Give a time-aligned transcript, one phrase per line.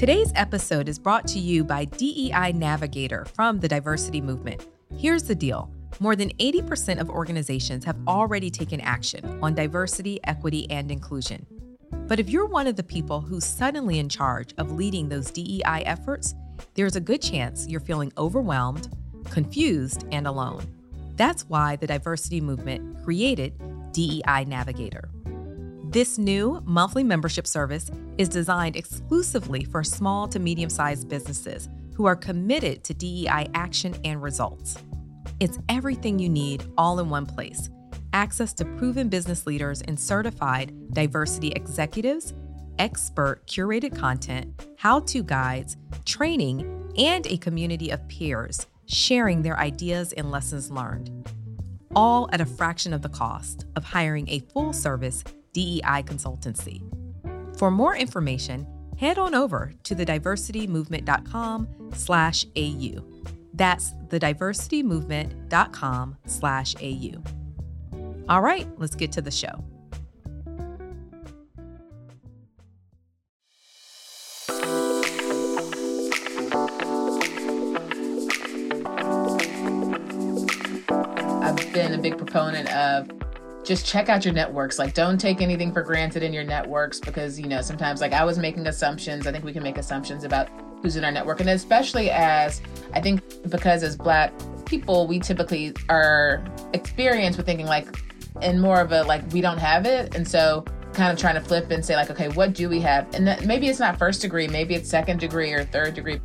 [0.00, 4.66] Today's episode is brought to you by DEI Navigator from the Diversity Movement.
[4.96, 5.70] Here's the deal
[6.00, 11.44] more than 80% of organizations have already taken action on diversity, equity, and inclusion.
[12.08, 15.82] But if you're one of the people who's suddenly in charge of leading those DEI
[15.84, 16.34] efforts,
[16.72, 18.88] there's a good chance you're feeling overwhelmed,
[19.28, 20.64] confused, and alone.
[21.16, 23.52] That's why the diversity movement created
[23.92, 25.10] DEI Navigator.
[25.90, 32.04] This new monthly membership service is designed exclusively for small to medium sized businesses who
[32.06, 34.78] are committed to DEI action and results.
[35.40, 37.70] It's everything you need all in one place
[38.12, 42.34] access to proven business leaders and certified diversity executives,
[42.78, 50.12] expert curated content, how to guides, training, and a community of peers sharing their ideas
[50.12, 51.28] and lessons learned.
[51.96, 56.82] All at a fraction of the cost of hiring a full service DEI consultancy.
[57.58, 58.66] For more information,
[58.98, 63.04] head on over to thediversitymovement.com slash AU.
[63.54, 67.22] That's thediversitymovement.com slash AU.
[68.28, 69.64] All right, let's get to the show.
[81.42, 83.19] I've been a big proponent of
[83.70, 84.80] just check out your networks.
[84.80, 88.24] Like, don't take anything for granted in your networks because, you know, sometimes, like, I
[88.24, 89.28] was making assumptions.
[89.28, 90.48] I think we can make assumptions about
[90.82, 91.38] who's in our network.
[91.38, 92.60] And especially as
[92.94, 94.32] I think because as Black
[94.64, 97.86] people, we typically are experienced with thinking, like,
[98.42, 100.16] in more of a, like, we don't have it.
[100.16, 103.06] And so, kind of trying to flip and say, like, okay, what do we have?
[103.14, 106.20] And maybe it's not first degree, maybe it's second degree or third degree.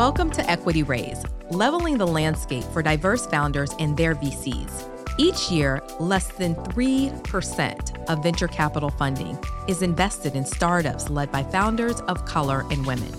[0.00, 4.88] Welcome to Equity Raise, leveling the landscape for diverse founders and their VCs.
[5.18, 11.42] Each year, less than 3% of venture capital funding is invested in startups led by
[11.42, 13.12] founders of color and women.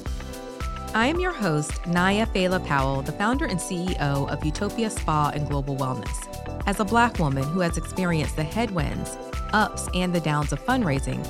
[0.95, 5.47] I am your host, Naya Fela Powell, the founder and CEO of Utopia Spa and
[5.47, 6.63] Global Wellness.
[6.65, 9.15] As a Black woman who has experienced the headwinds,
[9.53, 11.23] ups, and the downs of fundraising,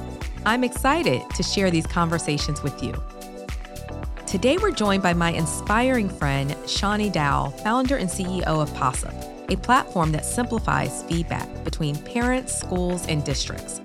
[0.45, 2.93] I'm excited to share these conversations with you.
[4.31, 9.13] Today, we're joined by my inspiring friend, Shani Dowell, founder and CEO of Possip,
[9.51, 13.81] a platform that simplifies feedback between parents, schools, and districts.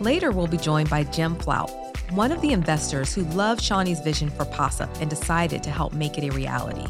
[0.00, 1.70] Later, we'll be joined by Jim Flautt,
[2.12, 6.16] one of the investors who loved Shani's vision for Possip and decided to help make
[6.16, 6.86] it a reality.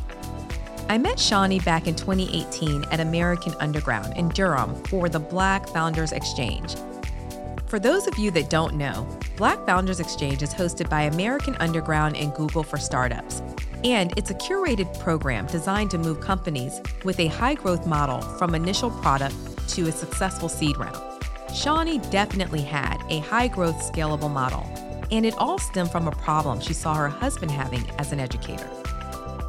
[0.88, 6.12] I met Shani back in 2018 at American Underground in Durham for the Black Founders
[6.12, 6.76] Exchange,
[7.68, 9.06] for those of you that don't know,
[9.36, 13.42] Black Founders Exchange is hosted by American Underground and Google for Startups.
[13.84, 18.54] And it's a curated program designed to move companies with a high growth model from
[18.54, 19.36] initial product
[19.68, 20.96] to a successful seed round.
[21.48, 24.66] Shani definitely had a high growth, scalable model,
[25.10, 28.68] and it all stemmed from a problem she saw her husband having as an educator.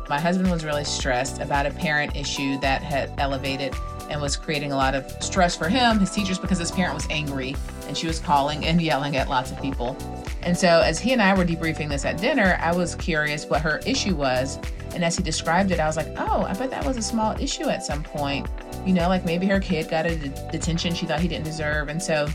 [0.10, 3.74] My husband was really stressed about a parent issue that had elevated
[4.10, 7.08] and was creating a lot of stress for him, his teachers, because his parent was
[7.10, 7.56] angry
[7.88, 9.98] and she was calling and yelling at lots of people.
[10.42, 13.62] And so, as he and I were debriefing this at dinner, I was curious what
[13.62, 14.58] her issue was.
[14.94, 17.40] And as he described it, I was like, oh, I bet that was a small
[17.40, 18.48] issue at some point.
[18.86, 21.90] You know, like maybe her kid got a de- detention she thought he didn't deserve.
[21.90, 22.28] And so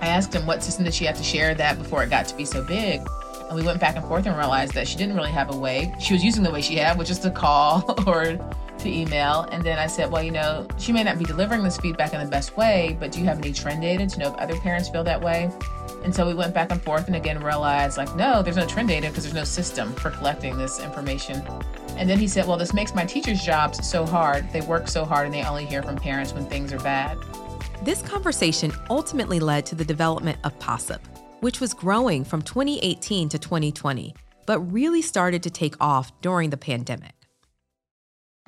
[0.00, 2.36] I asked him what system did she have to share that before it got to
[2.36, 3.00] be so big.
[3.48, 5.94] And we went back and forth and realized that she didn't really have a way.
[6.00, 8.38] She was using the way she had, which is to call or
[8.78, 9.42] to email.
[9.52, 12.20] And then I said, well, you know, she may not be delivering this feedback in
[12.20, 14.88] the best way, but do you have any trend data to know if other parents
[14.88, 15.50] feel that way?
[16.04, 18.88] And so we went back and forth and again realized, like, no, there's no trend
[18.88, 21.42] data because there's no system for collecting this information.
[21.96, 24.50] And then he said, well, this makes my teachers' jobs so hard.
[24.52, 27.18] They work so hard and they only hear from parents when things are bad.
[27.82, 31.00] This conversation ultimately led to the development of Possip,
[31.40, 34.14] which was growing from 2018 to 2020,
[34.46, 37.25] but really started to take off during the pandemic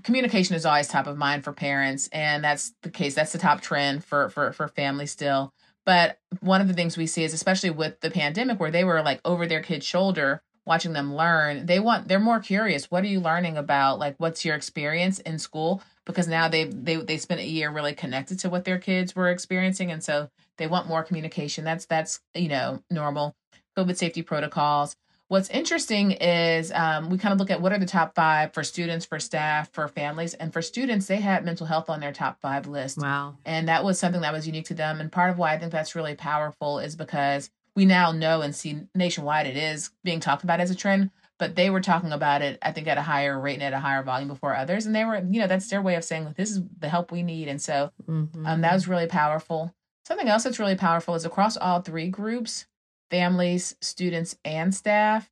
[0.02, 3.60] communication is always top of mind for parents and that's the case that's the top
[3.60, 5.52] trend for for for families still.
[5.84, 9.02] But one of the things we see is especially with the pandemic where they were
[9.02, 13.08] like over their kid's shoulder watching them learn they want they're more curious what are
[13.08, 13.98] you learning about?
[13.98, 15.82] Like what's your experience in school?
[16.04, 19.30] Because now they they they spent a year really connected to what their kids were
[19.30, 21.64] experiencing and so they want more communication.
[21.64, 23.34] That's that's you know normal.
[23.76, 24.96] Covid safety protocols
[25.28, 28.64] What's interesting is um, we kind of look at what are the top five for
[28.64, 30.32] students, for staff, for families.
[30.32, 32.96] And for students, they had mental health on their top five list.
[32.96, 33.36] Wow.
[33.44, 35.00] And that was something that was unique to them.
[35.00, 38.56] And part of why I think that's really powerful is because we now know and
[38.56, 41.10] see nationwide it is being talked about as a trend.
[41.38, 43.78] but they were talking about it, I think, at a higher rate and at a
[43.78, 44.86] higher volume before others.
[44.86, 47.22] And they were, you know, that's their way of saying this is the help we
[47.22, 47.48] need.
[47.48, 48.44] And so mm-hmm.
[48.44, 49.72] um, that was really powerful.
[50.04, 52.66] Something else that's really powerful is across all three groups
[53.10, 55.30] families, students, and staff.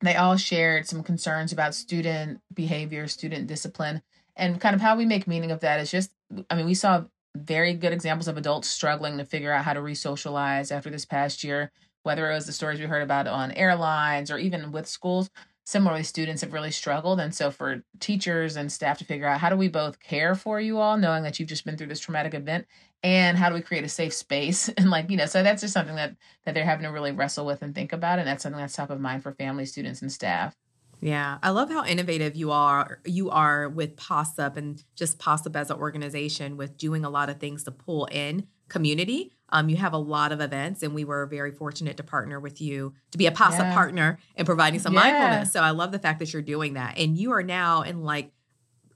[0.00, 4.02] They all shared some concerns about student behavior, student discipline,
[4.36, 6.12] and kind of how we make meaning of that is just,
[6.50, 9.82] I mean, we saw very good examples of adults struggling to figure out how to
[9.82, 11.70] re socialize after this past year
[12.02, 15.30] whether it was the stories we heard about on airlines or even with schools
[15.68, 19.50] similarly students have really struggled and so for teachers and staff to figure out how
[19.50, 22.32] do we both care for you all knowing that you've just been through this traumatic
[22.32, 22.66] event
[23.02, 24.70] and how do we create a safe space?
[24.78, 26.16] And like you know so that's just something that
[26.46, 28.88] that they're having to really wrestle with and think about and that's something that's top
[28.88, 30.56] of mind for families students and staff.
[31.00, 33.00] Yeah, I love how innovative you are.
[33.04, 37.38] You are with Possip and just Possip as an organization with doing a lot of
[37.38, 39.32] things to pull in community.
[39.50, 42.60] Um, you have a lot of events, and we were very fortunate to partner with
[42.60, 43.74] you to be a Possip yeah.
[43.74, 45.00] partner and providing some yeah.
[45.00, 45.52] mindfulness.
[45.52, 48.30] So I love the fact that you're doing that, and you are now in like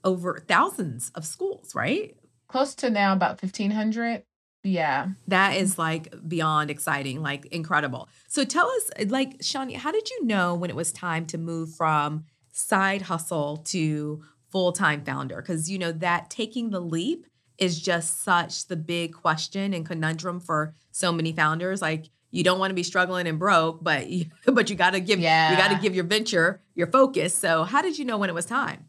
[0.03, 2.15] over thousands of schools, right?
[2.47, 4.23] Close to now about fifteen hundred.
[4.65, 5.09] Yeah.
[5.27, 8.07] That is like beyond exciting, like incredible.
[8.27, 11.75] So tell us, like, Shani, how did you know when it was time to move
[11.75, 12.23] from
[12.53, 15.41] side hustle to full time founder?
[15.41, 17.25] Because, you know, that taking the leap
[17.57, 21.81] is just such the big question and conundrum for so many founders.
[21.81, 24.99] Like you don't want to be struggling and broke, but you, but you got to
[24.99, 25.51] give yeah.
[25.51, 27.35] you got to give your venture your focus.
[27.35, 28.85] So how did you know when it was time?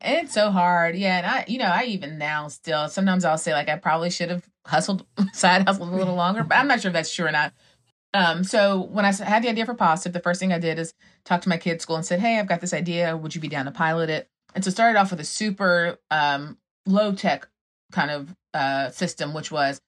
[0.00, 0.96] It's so hard.
[0.96, 4.10] Yeah, and I you know, I even now still sometimes I'll say like I probably
[4.10, 7.26] should have hustled side hustled a little longer, but I'm not sure if that's true
[7.26, 7.52] or not.
[8.14, 10.92] Um, so when I had the idea for Possip, the first thing I did is
[11.24, 13.16] talk to my kids' school and said, "Hey, I've got this idea.
[13.16, 16.58] Would you be down to pilot it?" And so started off with a super um,
[16.84, 17.48] low tech
[17.92, 19.80] kind of uh, system, which was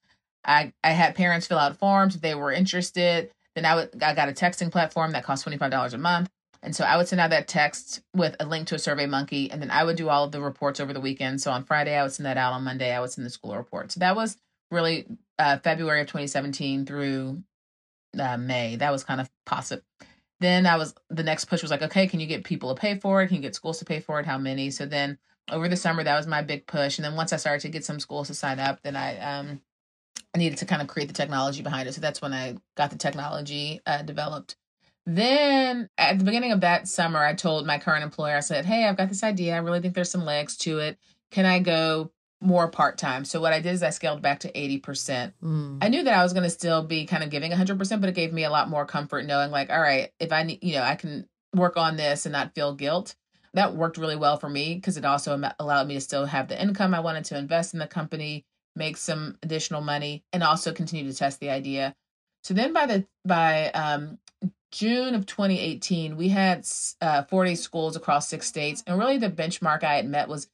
[0.45, 3.31] I, I had parents fill out forms if they were interested.
[3.55, 6.29] Then I would I got a texting platform that cost twenty five dollars a month,
[6.61, 9.49] and so I would send out that text with a link to a Survey Monkey,
[9.49, 11.41] and then I would do all of the reports over the weekend.
[11.41, 12.53] So on Friday I would send that out.
[12.53, 13.91] On Monday I would send the school report.
[13.91, 14.37] So that was
[14.71, 15.05] really
[15.39, 17.43] uh, February of 2017 through
[18.19, 18.75] uh, May.
[18.75, 19.81] That was kind of Possip.
[20.39, 22.99] Then I was the next push was like, okay, can you get people to pay
[22.99, 23.27] for it?
[23.27, 24.25] Can you get schools to pay for it?
[24.25, 24.69] How many?
[24.69, 25.17] So then
[25.51, 26.97] over the summer that was my big push.
[26.97, 29.61] And then once i started to get some schools to sign up then i um
[30.33, 31.93] I needed to kind of create the technology behind it.
[31.93, 34.55] So that's when i got the technology uh, developed.
[35.05, 38.85] Then at the beginning of that summer i told my current employer i said hey
[38.85, 39.55] i've got this idea.
[39.55, 40.97] I really think there's some legs to it.
[41.31, 42.11] Can i go
[42.41, 43.23] more part-time?
[43.25, 45.77] So what i did is i scaled back to 80% mm.
[45.81, 48.15] i knew that i was going to still be kind of giving 100% but it
[48.15, 50.83] gave me a lot more comfort knowing like all right if i need you know
[50.83, 53.15] i can work on this and not feel guilt
[53.55, 56.61] that worked really well for me because it also allowed me to still have the
[56.61, 61.09] income I wanted to invest in the company, make some additional money, and also continue
[61.09, 61.95] to test the idea.
[62.43, 64.19] So then by the by um,
[64.71, 66.67] June of 2018, we had
[67.01, 70.47] uh, 40 schools across six states, and really the benchmark I had met was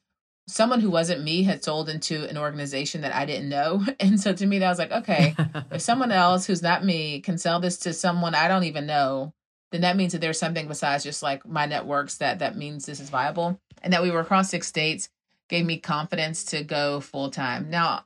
[0.48, 3.84] someone who wasn't me had sold into an organization that I didn't know.
[4.00, 5.36] And so to me, that was like, okay,
[5.72, 9.34] if someone else who's not me can sell this to someone I don't even know,
[9.72, 13.00] then that means that there's something besides just like my networks that that means this
[13.00, 13.60] is viable.
[13.82, 15.10] And that we were across six states
[15.52, 18.06] gave me confidence to go full time now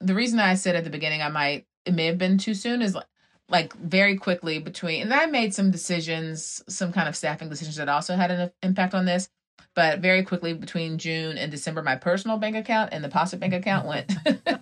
[0.00, 2.82] the reason i said at the beginning i might it may have been too soon
[2.82, 3.06] is like
[3.48, 7.88] like very quickly between and i made some decisions some kind of staffing decisions that
[7.88, 9.28] also had an impact on this
[9.74, 13.52] but very quickly between june and december my personal bank account and the Possip bank
[13.52, 14.10] account went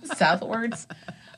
[0.16, 0.88] southwards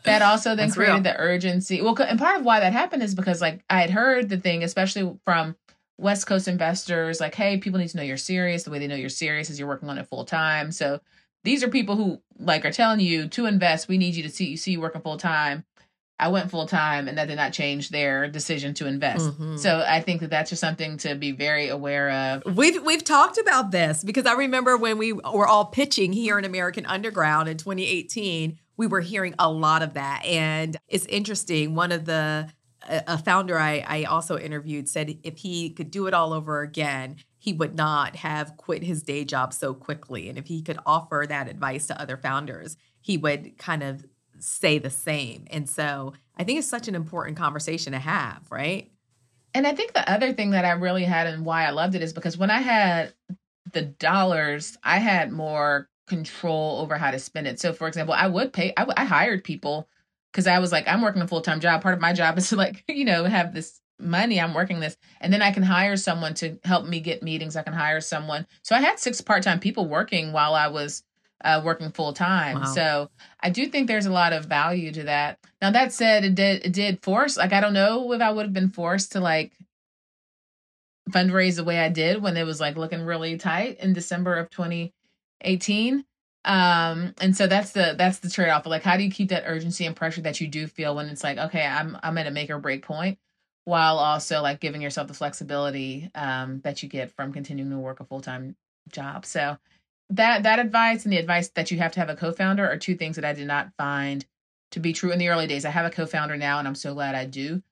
[0.04, 1.02] that also then created real.
[1.02, 1.82] the urgency.
[1.82, 4.62] Well, and part of why that happened is because like I had heard the thing,
[4.62, 5.56] especially from
[5.98, 8.64] West Coast investors, like, hey, people need to know you're serious.
[8.64, 10.72] The way they know you're serious is you're working on it full time.
[10.72, 11.00] So
[11.44, 13.88] these are people who like are telling you to invest.
[13.88, 15.64] We need you to see you see you working full time.
[16.18, 19.26] I went full time, and that did not change their decision to invest.
[19.26, 19.56] Mm-hmm.
[19.56, 22.56] So I think that that's just something to be very aware of.
[22.56, 26.44] We've we've talked about this because I remember when we were all pitching here in
[26.44, 30.24] American Underground in 2018 we were hearing a lot of that.
[30.24, 31.74] And it's interesting.
[31.74, 32.48] One of the
[32.88, 37.16] a founder I, I also interviewed said if he could do it all over again,
[37.38, 40.28] he would not have quit his day job so quickly.
[40.28, 44.04] And if he could offer that advice to other founders, he would kind of
[44.38, 45.46] say the same.
[45.50, 48.90] And so I think it's such an important conversation to have, right?
[49.54, 52.02] And I think the other thing that I really had and why I loved it
[52.02, 53.12] is because when I had
[53.72, 57.60] the dollars, I had more control over how to spend it.
[57.60, 59.88] So, for example, I would pay, I hired people
[60.32, 61.82] because I was like, I'm working a full time job.
[61.82, 64.40] Part of my job is to, like, you know, have this money.
[64.40, 64.96] I'm working this.
[65.20, 67.56] And then I can hire someone to help me get meetings.
[67.56, 68.46] I can hire someone.
[68.62, 71.02] So I had six part time people working while I was
[71.44, 72.60] uh, working full time.
[72.60, 72.64] Wow.
[72.64, 75.38] So I do think there's a lot of value to that.
[75.60, 78.46] Now, that said, it did, it did force, like, I don't know if I would
[78.46, 79.52] have been forced to, like,
[81.10, 84.50] fundraise the way I did when it was like looking really tight in December of
[85.42, 86.04] 2018.
[86.44, 88.66] Um, and so that's the that's the trade off.
[88.66, 91.22] Like, how do you keep that urgency and pressure that you do feel when it's
[91.22, 93.18] like, okay, I'm I'm at a make or break point,
[93.64, 98.00] while also like giving yourself the flexibility um, that you get from continuing to work
[98.00, 98.56] a full time
[98.90, 99.24] job.
[99.24, 99.56] So
[100.10, 102.96] that that advice and the advice that you have to have a co-founder are two
[102.96, 104.24] things that I did not find
[104.72, 105.64] to be true in the early days.
[105.64, 107.62] I have a co-founder now, and I'm so glad I do.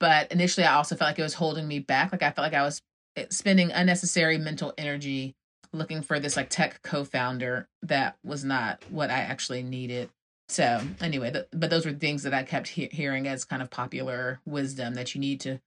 [0.00, 2.12] But initially, I also felt like it was holding me back.
[2.12, 2.82] Like I felt like I was
[3.16, 5.34] eh, spending unnecessary mental energy
[5.72, 10.10] looking for this like tech co-founder that was not what I actually needed.
[10.48, 14.40] So anyway, but those were things that I kept he- hearing as kind of popular
[14.46, 15.60] wisdom that you need to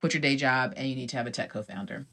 [0.00, 2.06] quit your day job and you need to have a tech co-founder.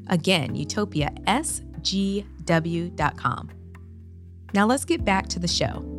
[0.07, 2.34] Again, utopiasgw.com.
[4.53, 5.91] Now let's get back to the show.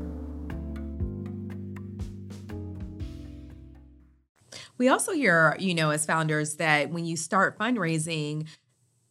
[4.79, 8.47] We also hear, you know, as founders, that when you start fundraising,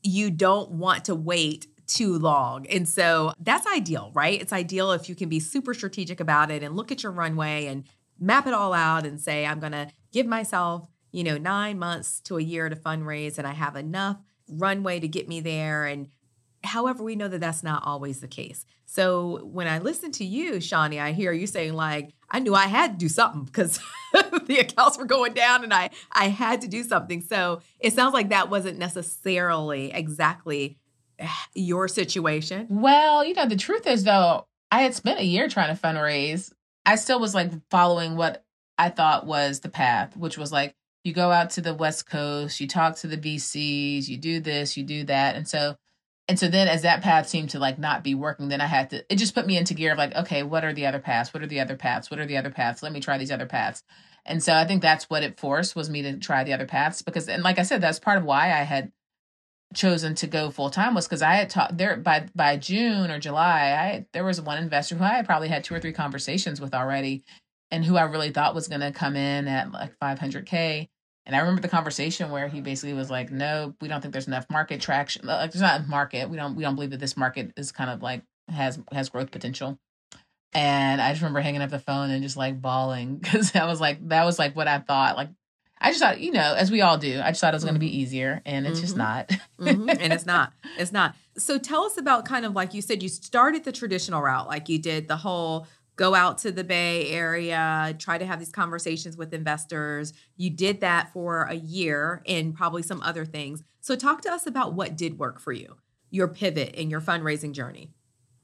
[0.04, 2.68] you don't want to wait too long.
[2.68, 4.39] And so that's ideal, right?
[4.39, 7.68] It's ideal if you can be super strategic about it and look at your runway
[7.68, 7.84] and
[8.20, 12.20] map it all out and say, I'm going to give myself, you know, nine months
[12.22, 14.18] to a year to fundraise and I have enough
[14.50, 15.86] runway to get me there.
[15.86, 16.10] And
[16.65, 18.65] however, we know that that's not always the case.
[18.86, 22.67] So when I listen to you, Shani, I hear you saying like, I knew I
[22.67, 23.79] had to do something because
[24.13, 27.22] the accounts were going down and I I had to do something.
[27.22, 30.77] So it sounds like that wasn't necessarily exactly
[31.19, 32.67] eh, your situation?
[32.69, 36.51] Well, you know, the truth is though, I had spent a year trying to fundraise.
[36.86, 38.43] I still was like following what
[38.77, 42.60] I thought was the path, which was like you go out to the West Coast,
[42.60, 45.36] you talk to the VCs, you do this, you do that.
[45.36, 45.75] And so
[46.27, 48.89] and so then as that path seemed to like not be working, then I had
[48.89, 51.34] to it just put me into gear of like, okay, what are the other paths?
[51.34, 52.10] What are the other paths?
[52.10, 52.82] What are the other paths?
[52.82, 53.84] Let me try these other paths.
[54.25, 57.03] And so I think that's what it forced was me to try the other paths
[57.03, 58.91] because and like I said, that's part of why I had
[59.75, 63.20] chosen to go full time was because I had taught there by by June or
[63.20, 63.72] July.
[63.72, 66.74] I there was one investor who I had probably had two or three conversations with
[66.74, 67.24] already,
[67.70, 70.88] and who I really thought was going to come in at like 500k.
[71.25, 74.27] And I remember the conversation where he basically was like, "No, we don't think there's
[74.27, 75.25] enough market traction.
[75.25, 76.29] Like, there's not market.
[76.29, 79.32] We don't we don't believe that this market is kind of like has has growth
[79.32, 79.79] potential."
[80.53, 83.82] And I just remember hanging up the phone and just like bawling because that was
[83.82, 85.17] like that was like what I thought.
[85.17, 85.29] Like
[85.79, 87.75] I just thought, you know, as we all do, I just thought it was going
[87.75, 87.96] to be mm-hmm.
[87.96, 88.86] easier, and it's mm-hmm.
[88.86, 89.27] just not.
[89.60, 89.89] mm-hmm.
[89.89, 90.53] And it's not.
[90.77, 91.15] It's not.
[91.38, 94.67] So tell us about kind of like you said, you started the traditional route, like
[94.67, 99.18] you did the whole go out to the Bay Area, try to have these conversations
[99.18, 100.14] with investors.
[100.36, 103.64] You did that for a year and probably some other things.
[103.82, 105.78] So talk to us about what did work for you,
[106.10, 107.90] your pivot in your fundraising journey.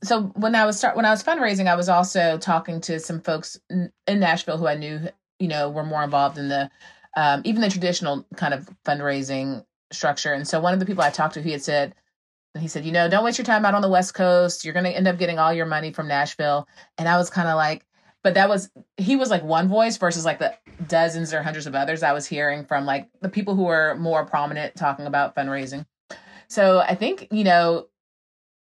[0.04, 3.22] So when I was start when I was fundraising, I was also talking to some
[3.22, 6.72] folks in Nashville who I knew, you know, were more involved in the
[7.16, 10.34] um, even the traditional kind of fundraising structure.
[10.34, 11.94] And so one of the people I talked to, he had said,
[12.60, 14.66] he said, you know, don't waste your time out on the West Coast.
[14.66, 16.68] You're going to end up getting all your money from Nashville.
[16.98, 17.86] And I was kind of like,
[18.24, 20.54] but that was, he was like one voice versus like the
[20.88, 24.26] dozens or hundreds of others I was hearing from like the people who were more
[24.26, 25.86] prominent talking about fundraising.
[26.50, 27.88] So I think, you know,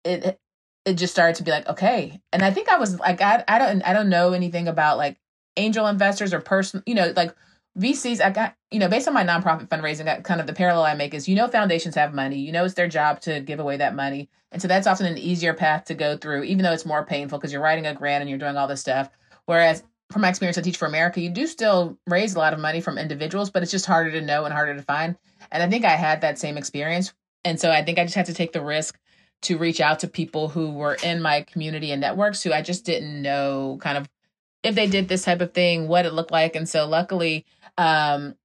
[0.06, 0.40] it,
[0.86, 2.22] it just started to be like, okay.
[2.32, 5.18] And I think I was like, I, I don't, I don't know anything about like
[5.58, 7.36] angel investors or person, you know, like
[7.78, 10.96] VCs, I got, you know, based on my nonprofit fundraising, kind of the parallel I
[10.96, 13.78] make is, you know, foundations have money, you know, it's their job to give away
[13.78, 14.30] that money.
[14.52, 17.38] And so that's often an easier path to go through, even though it's more painful
[17.38, 19.10] because you're writing a grant and you're doing all this stuff.
[19.46, 22.60] Whereas from my experience at Teach for America, you do still raise a lot of
[22.60, 25.16] money from individuals, but it's just harder to know and harder to find.
[25.52, 27.14] And I think I had that same experience.
[27.46, 28.98] And so I think I just had to take the risk
[29.44, 32.86] to reach out to people who were in my community and networks who I just
[32.86, 34.10] didn't know kind of
[34.64, 36.56] if they did this type of thing, what it looked like.
[36.56, 37.46] And so luckily,
[37.78, 38.36] um,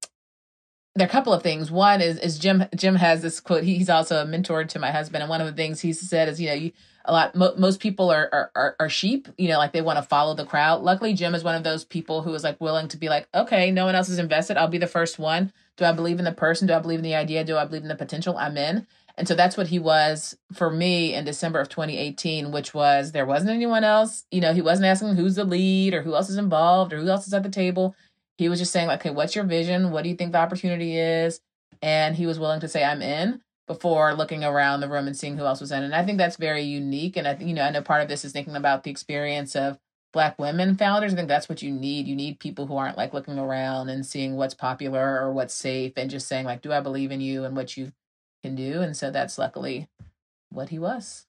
[0.95, 1.71] there are a couple of things.
[1.71, 2.65] One is is Jim.
[2.77, 3.65] Jim has this quote.
[3.65, 6.41] He's also a mentor to my husband, and one of the things he said is,
[6.41, 6.73] you know, you
[7.05, 7.35] a lot.
[7.35, 9.27] Mo- most people are, are, are are sheep.
[9.37, 10.83] You know, like they want to follow the crowd.
[10.83, 13.73] Luckily, Jim is one of those people who is like willing to be like, okay,
[13.73, 14.57] no one else is invested.
[14.57, 15.53] I'll be the first one.
[15.77, 16.69] Do I believe in the person?
[16.69, 17.43] Do I believe in the idea?
[17.43, 18.37] Do I believe in the potential?
[18.39, 18.87] I'm in.
[19.17, 23.27] And so that's what he was for me in December of 2018, which was there
[23.27, 24.25] wasn't anyone else.
[24.31, 27.09] You know, he wasn't asking who's the lead or who else is involved or who
[27.09, 27.95] else is at the table.
[28.37, 29.93] He was just saying, like, okay, what's your vision?
[29.93, 31.41] What do you think the opportunity is?
[31.81, 35.37] And he was willing to say, I'm in before looking around the room and seeing
[35.37, 35.85] who else was in.
[35.85, 37.17] And I think that's very unique.
[37.17, 39.55] And I think, you know, I know part of this is thinking about the experience
[39.55, 39.79] of
[40.13, 41.13] Black women founders.
[41.13, 42.07] I think that's what you need.
[42.07, 45.93] You need people who aren't like looking around and seeing what's popular or what's safe
[45.97, 47.93] and just saying, like, do I believe in you and what you
[48.45, 48.83] can do.
[48.83, 49.89] And so that's luckily
[50.51, 51.25] what he was.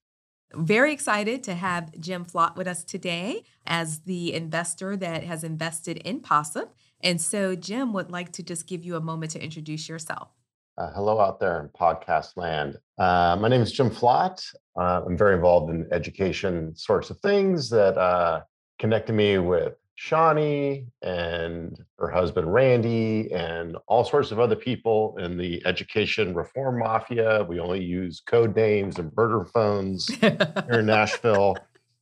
[0.53, 5.97] Very excited to have Jim Flautt with us today as the investor that has invested
[5.97, 6.69] in Possip.
[7.01, 10.29] And so, Jim would like to just give you a moment to introduce yourself.
[10.77, 12.77] Uh, hello out there in podcast land.
[12.97, 14.43] Uh, my name is Jim Flautt.
[14.77, 18.41] Uh, I'm very involved in education sorts of things that uh,
[18.79, 25.37] connected me with Shani and her husband Randy and all sorts of other people in
[25.37, 27.43] the education reform mafia.
[27.43, 30.37] We only use code names and burner phones here
[30.69, 31.57] in Nashville.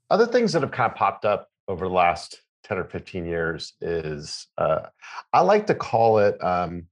[0.09, 3.73] Other things that have kind of popped up over the last 10 or 15 years
[3.81, 4.81] is uh,
[5.31, 6.87] I like to call it um,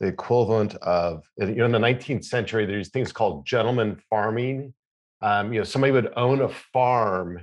[0.00, 4.74] the equivalent of, you know, in the 19th century, there's things called gentleman farming.
[5.20, 7.40] Um, you know, somebody would own a farm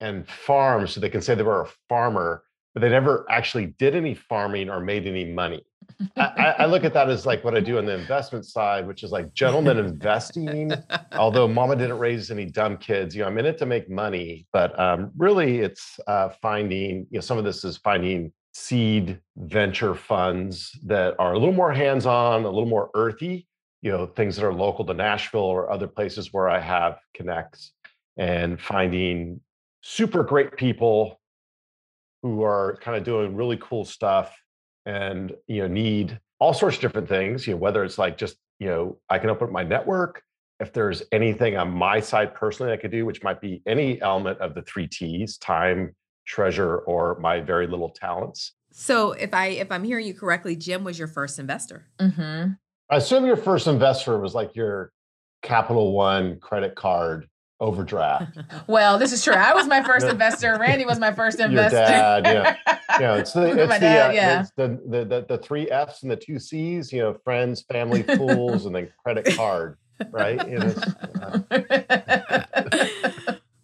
[0.00, 2.43] and farm so they can say they were a farmer,
[2.74, 5.64] but they never actually did any farming or made any money.
[6.16, 9.02] I, I, look at that as like what I do on the investment side, which
[9.04, 10.72] is like gentlemen investing.
[11.12, 14.46] Although mama didn't raise any dumb kids, you know, I'm in it to make money,
[14.52, 19.94] but um, really it's uh, finding, you know, some of this is finding seed venture
[19.94, 23.46] funds that are a little more hands-on, a little more earthy,
[23.82, 27.72] you know, things that are local to Nashville or other places where I have connects
[28.16, 29.40] and finding
[29.82, 31.20] super great people
[32.24, 34.34] who are kind of doing really cool stuff
[34.86, 38.36] and you know need all sorts of different things you know whether it's like just
[38.58, 40.22] you know i can open up my network
[40.58, 44.38] if there's anything on my side personally i could do which might be any element
[44.38, 45.94] of the three t's time
[46.26, 50.82] treasure or my very little talents so if i if i'm hearing you correctly jim
[50.82, 52.52] was your first investor mm-hmm.
[52.88, 54.90] i assume your first investor was like your
[55.42, 57.28] capital one credit card
[57.64, 58.38] overdraft.
[58.66, 59.34] well, this is true.
[59.34, 60.56] I was my first investor.
[60.60, 61.78] Randy was my first investor.
[61.78, 62.56] Your dad, yeah,
[63.00, 63.16] yeah.
[63.16, 64.40] It's the it's, the, dad, uh, yeah.
[64.40, 66.92] It's the, the, the the three F's and the two C's.
[66.92, 69.78] You know, friends, family, fools, and then credit card.
[70.10, 70.46] Right.
[70.48, 70.74] You know,
[71.22, 71.38] uh,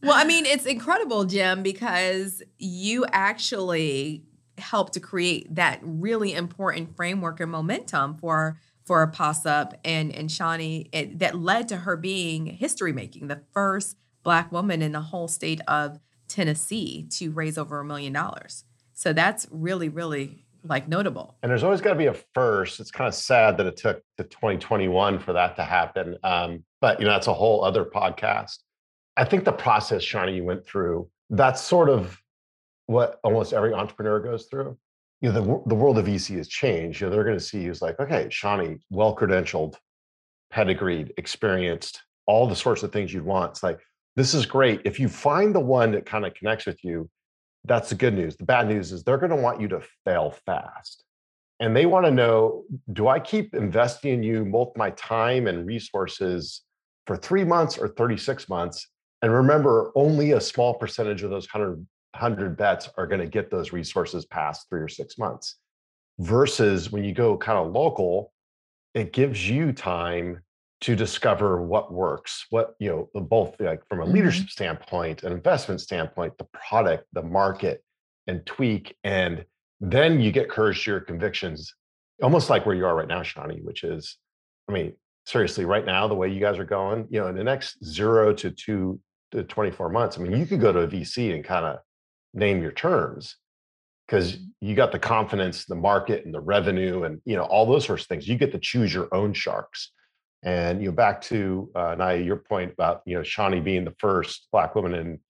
[0.02, 4.22] well, I mean, it's incredible, Jim, because you actually
[4.58, 10.88] helped to create that really important framework and momentum for for Possip and and Shani
[10.92, 15.28] it, that led to her being history making, the first black woman in the whole
[15.28, 18.64] state of Tennessee to raise over a million dollars.
[18.92, 21.36] So that's really, really like notable.
[21.42, 22.80] And there's always got to be a first.
[22.80, 26.16] It's kind of sad that it took to 2021 for that to happen.
[26.22, 28.58] Um, but you know, that's a whole other podcast.
[29.16, 32.20] I think the process, Shani you went through, that's sort of
[32.86, 34.76] what almost every entrepreneur goes through
[35.20, 37.00] you know the, the world of VC has changed.
[37.00, 39.76] You know, they're going to see who's like, okay, Shani, well credentialed,
[40.50, 43.50] pedigreed, experienced, all the sorts of things you'd want.
[43.50, 43.80] It's like
[44.16, 44.83] this is great.
[44.85, 47.09] If you find the one that kind of connects with you,
[47.64, 48.37] that's the good news.
[48.37, 51.04] The bad news is they're going to want you to fail fast.
[51.61, 55.66] And they want to know, do I keep investing in you both my time and
[55.66, 56.62] resources
[57.06, 58.88] for three months or 36 months?
[59.20, 61.87] And remember, only a small percentage of those 100
[62.20, 65.56] 100 bets are going to get those resources past three or six months.
[66.18, 68.33] Versus when you go kind of local,
[68.94, 70.42] it gives you time
[70.83, 74.14] to discover what works, what, you know, both like from a mm-hmm.
[74.14, 77.83] leadership standpoint, an investment standpoint, the product, the market,
[78.26, 78.96] and tweak.
[79.04, 79.44] And
[79.80, 81.74] then you get courage to your convictions,
[82.22, 84.18] almost like where you are right now, Shani, which is,
[84.68, 84.92] I mean,
[85.26, 88.33] seriously, right now, the way you guys are going, you know, in the next zero
[88.35, 89.00] to two
[89.33, 91.78] to 24 months, I mean, you could go to a VC and kind of
[92.34, 93.36] name your terms
[94.06, 97.84] because you got the confidence, the market, and the revenue, and you know all those
[97.84, 98.28] sorts of things.
[98.28, 99.92] You get to choose your own sharks.
[100.42, 103.94] And you know, back to uh, Naya, your point about you know Shani being the
[103.98, 105.20] first Black woman in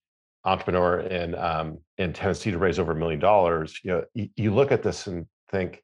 [0.45, 3.79] entrepreneur in um, in Tennessee to raise over a million dollars.
[3.83, 5.83] You know, you, you look at this and think,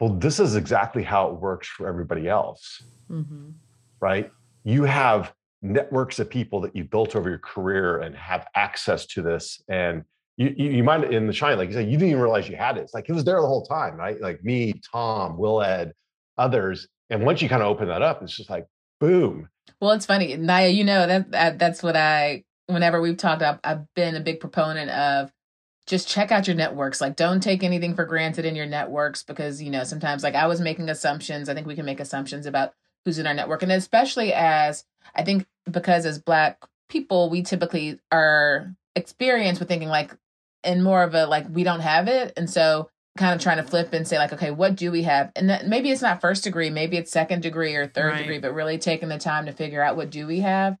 [0.00, 3.50] well, this is exactly how it works for everybody else, mm-hmm.
[4.00, 4.30] right?
[4.64, 9.22] You have networks of people that you built over your career and have access to
[9.22, 9.62] this.
[9.68, 10.04] And
[10.36, 12.56] you, you, you might in the shine like you said you didn't even realize you
[12.56, 12.82] had it.
[12.82, 14.20] It's like it was there the whole time right?
[14.20, 15.92] Like me tom will ed
[16.36, 16.88] others.
[17.10, 18.66] And once you kind of open that up it's just like
[18.98, 19.48] boom.
[19.80, 23.60] Well it's funny naya you know that, that that's what i whenever we've talked I've,
[23.62, 25.30] I've been a big proponent of
[25.86, 27.00] just check out your networks.
[27.00, 30.46] Like don't take anything for granted in your networks because you know sometimes like i
[30.46, 31.48] was making assumptions.
[31.48, 32.72] I think we can make assumptions about
[33.04, 33.62] who's in our network.
[33.62, 39.88] And especially as i think because as black people we typically are experienced with thinking
[39.88, 40.14] like
[40.62, 42.32] in more of a like we don't have it.
[42.36, 45.32] And so kind of trying to flip and say like okay what do we have?
[45.34, 48.18] And that, maybe it's not first degree maybe it's second degree or third right.
[48.18, 50.76] degree but really taking the time to figure out what do we have.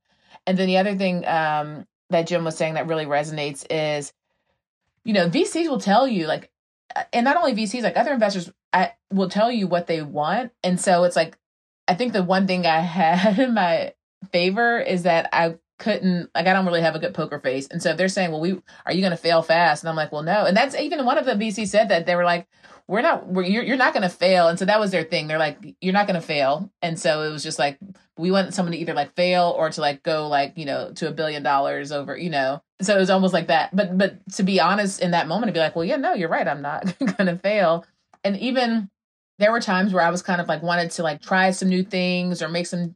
[0.46, 4.12] And then the other thing um, that jim was saying that really resonates is
[5.04, 6.50] you know vcs will tell you like
[6.94, 10.52] uh, and not only vcs like other investors I, will tell you what they want.
[10.62, 11.38] And so it's like
[11.88, 13.94] i think the one thing i had in my
[14.32, 17.66] favor is that I couldn't like I don't really have a good poker face.
[17.68, 19.96] And so if they're saying, "Well, we are you going to fail fast?" and I'm
[19.96, 22.46] like, "Well, no." And that's even one of the VC said that they were like,
[22.86, 23.26] "We're not.
[23.26, 25.26] We're, you're you're not going to fail." And so that was their thing.
[25.26, 27.78] They're like, "You're not going to fail." And so it was just like
[28.16, 31.08] we want someone to either like fail or to like go like you know to
[31.08, 32.62] a billion dollars over you know.
[32.80, 33.74] So it was almost like that.
[33.74, 36.28] But but to be honest, in that moment, to be like, "Well, yeah, no, you're
[36.28, 36.46] right.
[36.46, 37.84] I'm not going to fail."
[38.22, 38.88] And even
[39.40, 41.82] there were times where I was kind of like wanted to like try some new
[41.82, 42.94] things or make some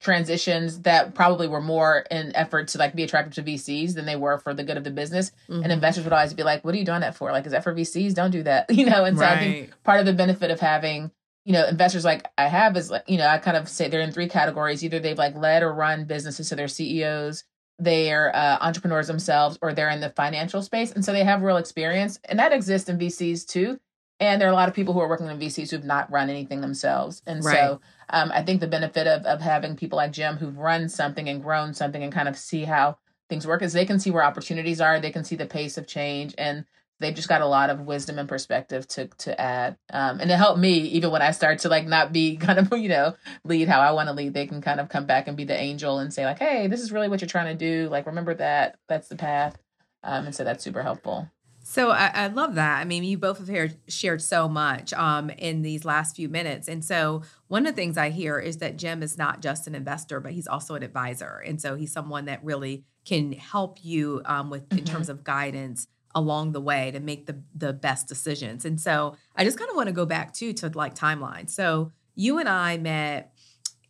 [0.00, 4.16] transitions that probably were more in effort to like be attractive to VCs than they
[4.16, 5.32] were for the good of the business.
[5.48, 5.64] Mm-hmm.
[5.64, 7.32] And investors would always be like, "What are you doing that for?
[7.32, 8.14] Like, is that for VCs?
[8.14, 9.04] Don't do that." You know.
[9.04, 9.32] And so right.
[9.32, 11.10] I think part of the benefit of having
[11.44, 14.00] you know investors like I have is like you know I kind of say they're
[14.00, 17.42] in three categories: either they've like led or run businesses, so they're CEOs.
[17.80, 21.56] They're uh, entrepreneurs themselves, or they're in the financial space, and so they have real
[21.56, 23.80] experience, and that exists in VCs too.
[24.20, 26.28] And there are a lot of people who are working in VCs who've not run
[26.28, 27.56] anything themselves, and right.
[27.56, 31.28] so um, I think the benefit of, of having people like Jim who've run something
[31.28, 34.24] and grown something and kind of see how things work is they can see where
[34.24, 36.64] opportunities are, they can see the pace of change, and
[37.00, 39.76] they've just got a lot of wisdom and perspective to to add.
[39.90, 42.72] Um, and it helped me even when I start to like not be kind of
[42.78, 44.34] you know lead how I want to lead.
[44.34, 46.80] They can kind of come back and be the angel and say like, hey, this
[46.80, 47.88] is really what you're trying to do.
[47.88, 49.58] Like remember that that's the path.
[50.02, 51.28] Um, and so that's super helpful.
[51.70, 52.78] So I, I, love that.
[52.78, 56.66] I mean, you both have shared so much um, in these last few minutes.
[56.66, 59.74] And so one of the things I hear is that Jim is not just an
[59.74, 61.42] investor, but he's also an advisor.
[61.46, 64.78] And so he's someone that really can help you um, with mm-hmm.
[64.78, 68.64] in terms of guidance along the way to make the the best decisions.
[68.64, 71.50] And so I just kind of want to go back too to like timeline.
[71.50, 73.34] So you and I met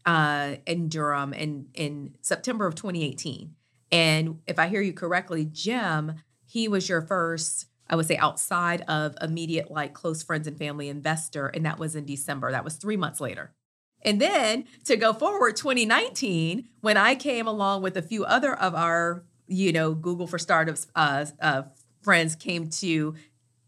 [0.05, 3.55] uh, in Durham in in September of 2018.
[3.93, 6.17] And if I hear you correctly, Jim
[6.49, 10.89] he was your first I would say outside of immediate like close friends and family
[10.89, 12.51] investor and that was in December.
[12.51, 13.53] That was 3 months later.
[14.03, 18.75] And then to go forward 2019 when I came along with a few other of
[18.75, 21.63] our you know Google for startups uh, uh,
[22.03, 23.15] friends came to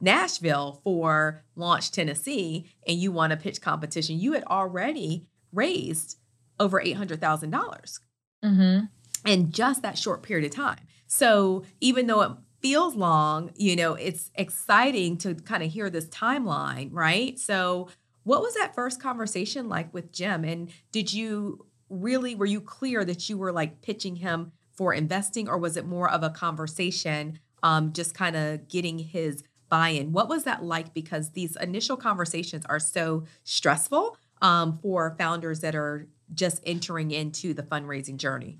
[0.00, 4.18] Nashville for Launch Tennessee and you won a pitch competition.
[4.18, 6.16] You had already raised
[6.58, 8.00] over $800,000
[8.44, 8.84] mm-hmm.
[9.26, 10.78] in just that short period of time.
[11.06, 16.06] So even though it feels long, you know, it's exciting to kind of hear this
[16.06, 17.38] timeline, right?
[17.38, 17.88] So,
[18.24, 20.44] what was that first conversation like with Jim?
[20.44, 25.48] And did you really, were you clear that you were like pitching him for investing,
[25.48, 30.12] or was it more of a conversation, um, just kind of getting his buy in?
[30.12, 30.92] What was that like?
[30.92, 37.54] Because these initial conversations are so stressful um, for founders that are just entering into
[37.54, 38.58] the fundraising journey.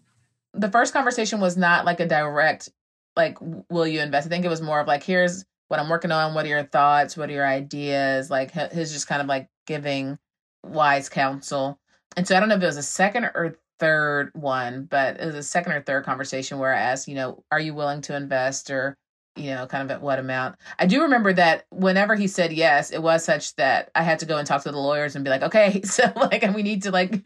[0.53, 2.71] The first conversation was not like a direct
[3.17, 3.39] like
[3.71, 4.27] will you invest?
[4.27, 6.65] I think it was more of like here's what i'm working on what are your
[6.65, 8.31] thoughts what are your ideas?
[8.31, 10.19] Like his just kind of like giving
[10.65, 11.79] wise counsel.
[12.17, 15.25] And so i don't know if it was a second or third one but it
[15.27, 18.15] was a second or third conversation where i asked you know are you willing to
[18.15, 18.97] invest or
[19.37, 20.57] you know, kind of at what amount.
[20.79, 24.27] I do remember that whenever he said yes, it was such that I had to
[24.27, 26.91] go and talk to the lawyers and be like, okay, so like we need to
[26.91, 27.25] like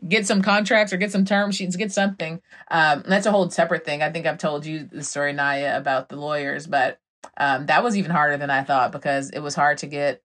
[0.08, 2.40] get some contracts or get some term sheets, get something.
[2.70, 4.02] Um, that's a whole separate thing.
[4.02, 6.98] I think I've told you the story, Naya, about the lawyers, but
[7.36, 10.22] um, that was even harder than I thought because it was hard to get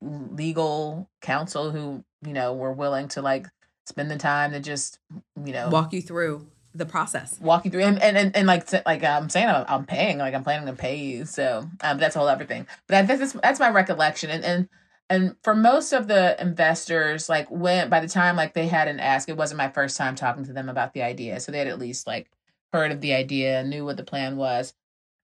[0.00, 3.46] legal counsel who, you know, were willing to like
[3.86, 4.98] spend the time to just,
[5.44, 6.46] you know, walk you through
[6.78, 7.38] the process.
[7.40, 10.44] Walking through and and, and, and like like i'm saying I'm, I'm, paying like i'm
[10.44, 12.66] planning to pay you so um that's a whole other thing.
[12.86, 14.68] But that's that's my recollection and and
[15.10, 19.00] and for most of the investors like when by the time like they had an
[19.00, 21.68] ask it wasn't my first time talking to them about the idea so they had
[21.68, 22.30] at least like
[22.72, 24.74] heard of the idea knew what the plan was.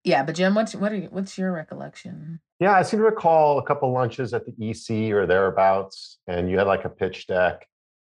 [0.03, 2.41] Yeah but jim what's what are you, what's your recollection?
[2.61, 6.59] Yeah i seem to recall a couple lunches at the ec or thereabouts and you
[6.59, 7.67] had like a pitch deck.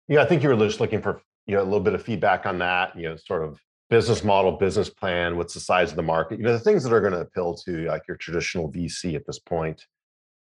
[0.08, 2.46] Yeah i think you were just looking for you know a little bit of feedback
[2.46, 2.96] on that.
[2.98, 6.40] You know, sort of business model, business plan, what's the size of the market?
[6.40, 9.26] You know, the things that are going to appeal to like your traditional VC at
[9.26, 9.86] this point.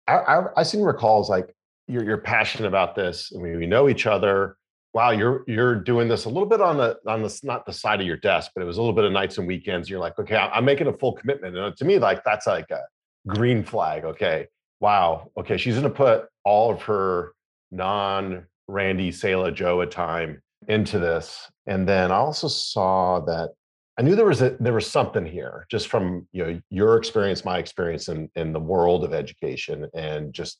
[0.07, 1.53] I, I, I seem to recall is like
[1.87, 3.31] you're you're passionate about this.
[3.35, 4.57] I mean, we know each other.
[4.93, 7.99] Wow, you're you're doing this a little bit on the on the not the side
[7.99, 9.89] of your desk, but it was a little bit of nights and weekends.
[9.89, 12.81] You're like, okay, I'm making a full commitment, and to me, like that's like a
[13.27, 14.05] green flag.
[14.05, 14.47] Okay,
[14.79, 17.33] wow, okay, she's going to put all of her
[17.71, 21.49] non Randy, Sela, Joa time into this.
[21.65, 23.49] And then I also saw that
[23.97, 27.45] I knew there was a, there was something here just from you know your experience,
[27.45, 30.60] my experience in in the world of education, and just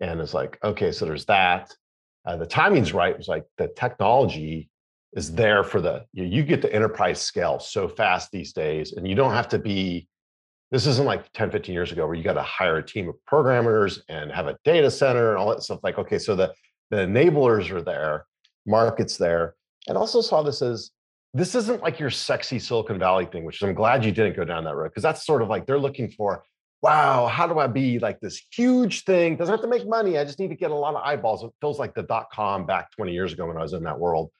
[0.00, 1.74] and it's like okay, so there's that.
[2.26, 3.12] Uh, the timing's right.
[3.12, 4.68] It was like the technology
[5.12, 8.92] is there for the you, know, you get the enterprise scale so fast these days,
[8.92, 10.06] and you don't have to be.
[10.70, 13.16] This isn't like 10, 15 years ago where you got to hire a team of
[13.26, 15.80] programmers and have a data center and all that stuff.
[15.82, 16.54] Like, okay, so the
[16.90, 18.24] the enablers are there,
[18.66, 19.54] markets there,
[19.88, 20.90] and also saw this as
[21.32, 24.64] this isn't like your sexy Silicon Valley thing, which I'm glad you didn't go down
[24.64, 26.42] that road because that's sort of like they're looking for,
[26.82, 29.36] wow, how do I be like this huge thing?
[29.36, 30.18] Doesn't have to make money.
[30.18, 31.44] I just need to get a lot of eyeballs.
[31.44, 33.98] It feels like the dot com back 20 years ago when I was in that
[33.98, 34.30] world.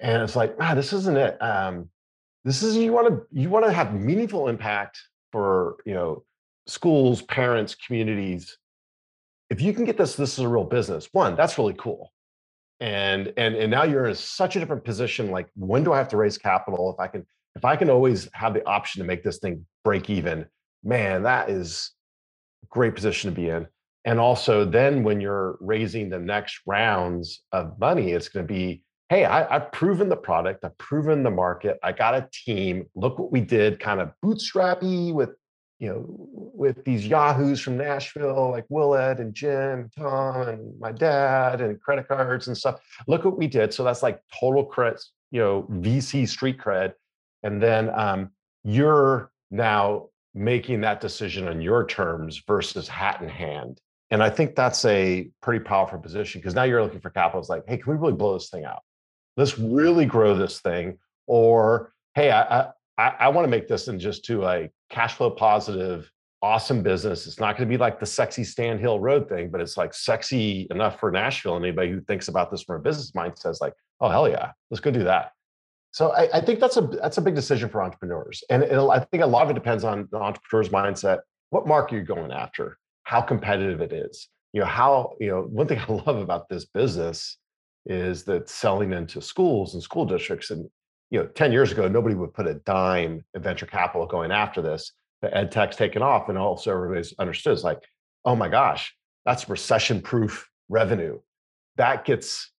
[0.00, 1.42] And it's like, ah, this isn't it.
[1.42, 1.90] Um,
[2.44, 5.00] this is you want to you want to have meaningful impact
[5.32, 6.24] for you know
[6.68, 8.58] schools, parents, communities.
[9.50, 11.08] If you can get this, this is a real business.
[11.12, 12.12] One, that's really cool
[12.80, 16.08] and and and now you're in such a different position like when do i have
[16.08, 16.92] to raise capital?
[16.92, 20.10] If i can if i can always have the option to make this thing break
[20.10, 20.46] even
[20.84, 21.92] man that is
[22.62, 23.66] a great position to be in.
[24.04, 28.82] And also then when you're raising the next rounds of money it's going to be
[29.08, 33.18] hey I, i've proven the product i've proven the market i got a team look
[33.18, 35.30] what we did kind of bootstrappy with
[35.78, 41.60] you know, with these yahoos from Nashville, like Willett and Jim, Tom, and my dad,
[41.60, 42.80] and credit cards and stuff.
[43.06, 43.72] Look what we did.
[43.72, 46.94] So that's like total credit, you know, VC street cred.
[47.44, 48.30] And then um,
[48.64, 53.80] you're now making that decision on your terms versus hat in hand.
[54.10, 57.40] And I think that's a pretty powerful position because now you're looking for capital.
[57.40, 58.82] It's like, hey, can we really blow this thing out?
[59.36, 60.98] Let's really grow this thing.
[61.26, 65.30] Or, hey, I, I, I want to make this in just to a cash flow
[65.30, 66.10] positive,
[66.42, 67.26] awesome business.
[67.26, 69.94] It's not going to be like the sexy Sand Hill Road thing, but it's like
[69.94, 71.56] sexy enough for Nashville.
[71.56, 74.52] And anybody who thinks about this from a business mindset is like, oh hell yeah,
[74.70, 75.32] let's go do that.
[75.90, 79.22] So I, I think that's a that's a big decision for entrepreneurs, and I think
[79.22, 81.20] a lot of it depends on the entrepreneur's mindset.
[81.50, 84.28] What market you're going after, how competitive it is.
[84.52, 87.38] You know how you know one thing I love about this business
[87.86, 90.68] is that selling into schools and school districts and
[91.10, 94.60] you know, 10 years ago, nobody would put a dime in venture capital going after
[94.60, 94.92] this.
[95.22, 97.82] The ed tech's taken off, and also everybody's understood it's like,
[98.24, 98.94] oh my gosh,
[99.24, 101.18] that's recession proof revenue.
[101.76, 102.52] That gets,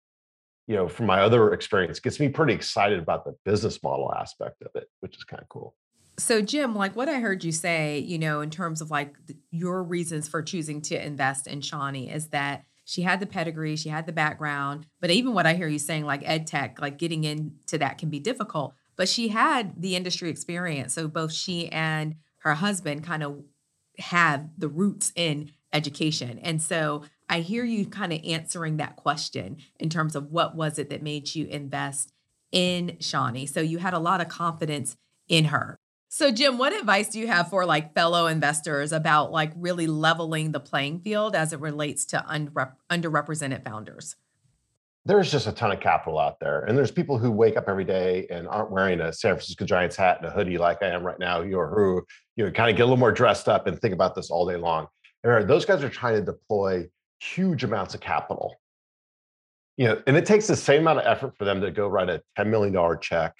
[0.66, 4.62] you know, from my other experience, gets me pretty excited about the business model aspect
[4.62, 5.74] of it, which is kind of cool.
[6.18, 9.14] So, Jim, like what I heard you say, you know, in terms of like
[9.52, 13.90] your reasons for choosing to invest in Shani is that she had the pedigree, she
[13.90, 14.86] had the background.
[14.98, 18.08] But even what I hear you saying, like ed tech, like getting into that can
[18.08, 18.72] be difficult.
[18.96, 20.94] But she had the industry experience.
[20.94, 23.44] So both she and her husband kind of
[23.98, 26.38] have the roots in education.
[26.38, 30.78] And so I hear you kind of answering that question in terms of what was
[30.78, 32.14] it that made you invest
[32.52, 33.46] in Shani.
[33.46, 34.96] So you had a lot of confidence
[35.28, 35.77] in her.
[36.10, 40.52] So Jim, what advice do you have for like fellow investors about like really leveling
[40.52, 44.16] the playing field as it relates to unrep- underrepresented founders?
[45.04, 47.84] There's just a ton of capital out there, and there's people who wake up every
[47.84, 51.02] day and aren't wearing a San Francisco Giants hat and a hoodie like I am
[51.02, 51.42] right now.
[51.42, 52.04] You or who
[52.36, 54.46] you know kind of get a little more dressed up and think about this all
[54.46, 54.86] day long.
[55.24, 56.88] And those guys are trying to deploy
[57.20, 58.56] huge amounts of capital.
[59.76, 62.08] You know, and it takes the same amount of effort for them to go write
[62.08, 63.34] a $10 million check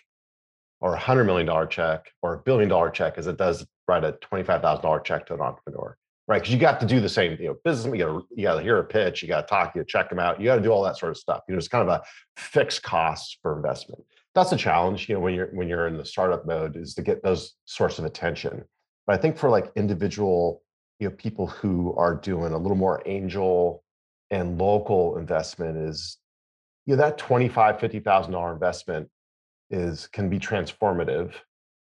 [0.81, 4.05] or a hundred million dollar check or a billion dollar check as it does write
[4.05, 5.97] a $25,000 check to an entrepreneur,
[6.29, 6.41] right?
[6.41, 8.79] Because you got to do the same, you know, business, you got to, you hear
[8.79, 10.83] a pitch, you got to talk, you check them out, you got to do all
[10.83, 11.43] that sort of stuff.
[11.49, 12.03] You know, it's kind of a
[12.37, 14.03] fixed cost for investment.
[14.35, 17.03] That's a challenge, you know, when you're, when you're in the startup mode is to
[17.03, 18.63] get those sorts of attention.
[19.07, 20.63] But I think for like individual,
[21.01, 23.83] you know, people who are doing a little more angel
[24.31, 26.19] and local investment is,
[26.87, 29.09] you know, that $25, $50,000 investment
[29.71, 31.35] is can be transformative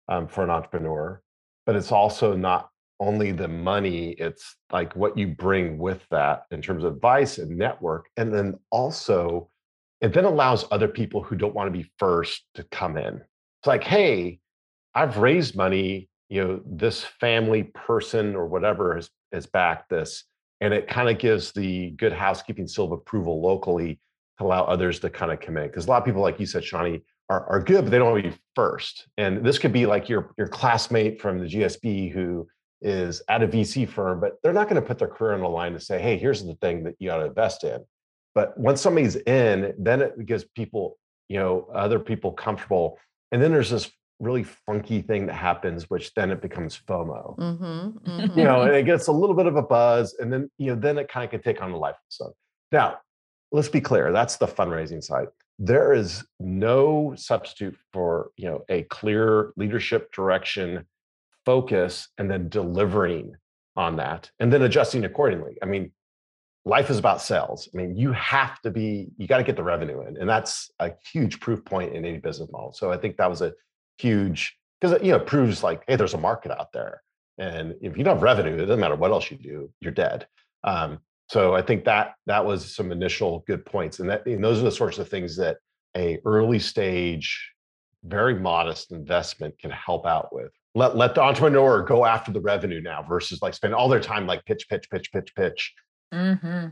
[0.08, 1.22] um, for an entrepreneur,
[1.66, 6.62] but it's also not only the money, it's like what you bring with that in
[6.62, 8.08] terms of advice and network.
[8.18, 9.50] And then also,
[10.02, 13.16] it then allows other people who don't want to be first to come in.
[13.16, 14.40] It's like, hey,
[14.96, 20.26] I've raised money, you know, this family person or whatever has, has backed this.
[20.62, 24.00] And it kind of gives the good housekeeping seal of approval locally
[24.38, 25.68] to allow others to kind of come in.
[25.68, 28.12] Because a lot of people, like you said, Shani, are, are good, but they don't
[28.12, 29.08] want to be first.
[29.18, 32.48] And this could be like your your classmate from the GSB who
[32.82, 35.48] is at a VC firm, but they're not going to put their career on the
[35.48, 37.84] line to say, hey, here's the thing that you got to invest in.
[38.36, 40.98] But once somebody's in, then it gives people,
[41.30, 43.00] you know, other people comfortable.
[43.32, 47.38] And then there's this really funky thing that happens, which then it becomes FOMO.
[47.38, 48.40] Mm-hmm, mm-hmm.
[48.40, 50.80] You know, and it gets a little bit of a buzz, and then you know,
[50.80, 51.96] then it kind of can take on a life.
[52.10, 52.34] So
[52.72, 53.00] now,
[53.52, 54.12] let's be clear.
[54.12, 55.28] That's the fundraising side.
[55.60, 60.86] There is no substitute for you know a clear leadership direction
[61.46, 63.36] focus and then delivering
[63.76, 65.58] on that and then adjusting accordingly.
[65.62, 65.92] I mean,
[66.66, 67.68] life is about sales.
[67.74, 70.18] I mean, you have to be, you got to get the revenue in.
[70.18, 72.74] And that's a huge proof point in any business model.
[72.74, 73.54] So I think that was a
[73.98, 77.02] huge, because you know, it proves like, hey, there's a market out there.
[77.38, 80.28] And if you don't have revenue, it doesn't matter what else you do, you're dead.
[80.64, 81.00] Um,
[81.34, 84.00] so I think that that was some initial good points.
[84.00, 85.58] And that and those are the sorts of things that
[85.98, 87.52] a early stage,
[88.04, 92.82] very modest investment can help out with let let the entrepreneur go after the revenue
[92.82, 95.74] now versus like spend all their time like pitch pitch pitch pitch pitch
[96.14, 96.68] mm-hmm.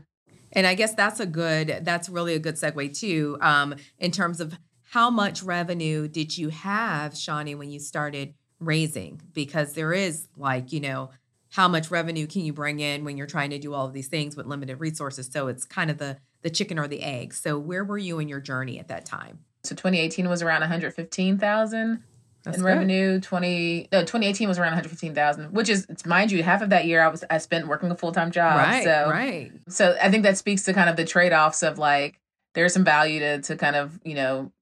[0.52, 4.40] and i guess that's a good that's really a good segue too um, in terms
[4.40, 4.58] of
[4.90, 10.72] how much revenue did you have Shani when you started raising because there is like
[10.72, 11.10] you know
[11.52, 14.08] how much revenue can you bring in when you're trying to do all of these
[14.08, 17.58] things with limited resources so it's kind of the the chicken or the egg so
[17.58, 22.02] where were you in your journey at that time so 2018 was around 115000
[22.44, 22.68] that's in good.
[22.68, 23.20] revenue.
[23.20, 26.62] Twenty no, twenty eighteen was around one hundred fifteen thousand, which is mind you, half
[26.62, 28.58] of that year I was I spent working a full time job.
[28.58, 29.52] Right, so, right.
[29.68, 32.18] So I think that speaks to kind of the trade offs of like
[32.54, 34.52] there's some value to to kind of you know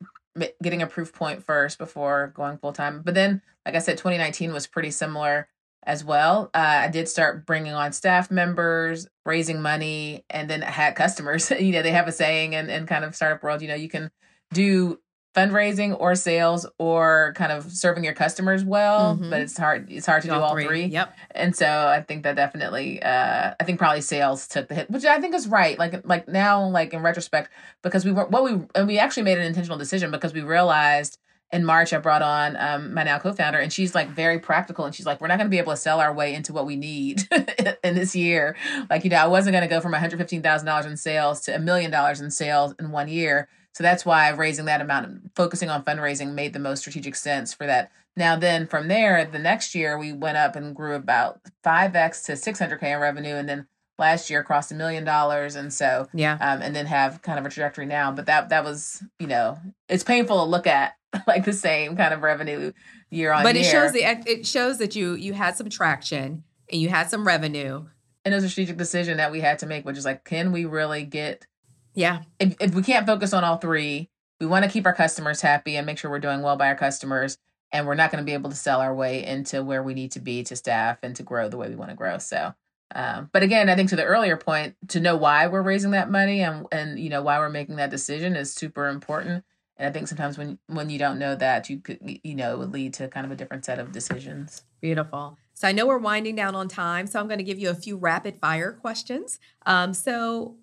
[0.62, 3.03] getting a proof point first before going full time.
[3.03, 5.48] But then, like I said, twenty nineteen was pretty similar
[5.83, 6.51] as well.
[6.55, 11.51] Uh, I did start bringing on staff members, raising money, and then I had customers.
[11.59, 13.62] you know, they have a saying and and kind of startup world.
[13.62, 14.11] You know, you can
[14.53, 14.99] do
[15.35, 19.31] fundraising or sales or kind of serving your customers well mm-hmm.
[19.31, 20.66] but it's hard it's hard to do, do all three.
[20.66, 20.85] three.
[20.87, 24.90] yep and so i think that definitely uh i think probably sales took the hit
[24.90, 27.49] which i think is right like like now like in retrospect
[27.83, 31.16] because we were what we and we actually made an intentional decision because we realized
[31.53, 34.95] in March, I brought on um, my now co-founder, and she's like very practical, and
[34.95, 36.77] she's like, "We're not going to be able to sell our way into what we
[36.77, 37.23] need
[37.85, 38.57] in this year.
[38.89, 40.97] Like, you know, I wasn't going to go from one hundred fifteen thousand dollars in
[40.97, 43.49] sales to a million dollars in sales in one year.
[43.73, 47.53] So that's why raising that amount, and focusing on fundraising made the most strategic sense
[47.53, 47.91] for that.
[48.17, 52.33] Now, then from there, the next year we went up and grew about 5x to
[52.33, 53.35] 600K in revenue.
[53.37, 53.67] And then
[53.99, 55.55] last year crossed a million dollars.
[55.55, 56.37] And so, yeah.
[56.41, 58.11] Um, and then have kind of a trajectory now.
[58.11, 59.59] But that, that was, you know,
[59.89, 60.95] it's painful to look at
[61.27, 62.73] like the same kind of revenue
[63.11, 63.64] year on but year.
[63.64, 67.11] But it shows the, it shows that you, you had some traction and you had
[67.11, 67.87] some revenue.
[68.25, 70.53] And it was a strategic decision that we had to make, which is like, can
[70.53, 71.46] we really get
[71.94, 72.23] yeah.
[72.38, 74.09] If, if we can't focus on all three,
[74.40, 76.77] we want to keep our customers happy and make sure we're doing well by our
[76.77, 77.37] customers.
[77.73, 80.12] And we're not going to be able to sell our way into where we need
[80.12, 82.18] to be to staff and to grow the way we want to grow.
[82.18, 82.55] So,
[82.94, 86.11] um, but again, I think to the earlier point, to know why we're raising that
[86.11, 89.44] money and and you know why we're making that decision is super important.
[89.81, 92.59] And I think sometimes when when you don't know that, you could you know it
[92.59, 94.62] would lead to kind of a different set of decisions.
[94.83, 95.38] Beautiful.
[95.55, 97.75] So I know we're winding down on time, so I'm going to give you a
[97.75, 99.40] few rapid fire questions.
[99.64, 100.57] Um, so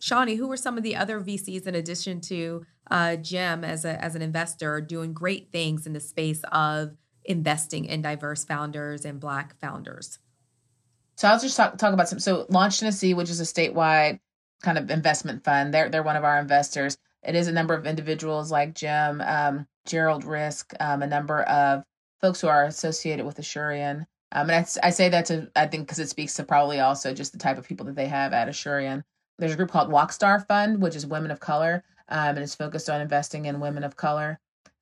[0.00, 4.02] Shani, who were some of the other VCs in addition to uh, Jim as a
[4.04, 9.20] as an investor doing great things in the space of investing in diverse founders and
[9.20, 10.18] Black founders?
[11.14, 12.18] So I'll just talk talk about some.
[12.18, 14.18] So Launch Tennessee, which is a statewide
[14.62, 16.98] kind of investment fund, they're they're one of our investors.
[17.22, 21.84] It is a number of individuals like Jim, um, Gerald Risk, um, a number of
[22.20, 24.06] folks who are associated with Asurion.
[24.32, 27.14] Um, and I, I say that to I think because it speaks to probably also
[27.14, 29.02] just the type of people that they have at Asurion
[29.38, 32.90] there's a group called Walkstar Fund, which is women of color, um, and it's focused
[32.90, 34.40] on investing in women of color.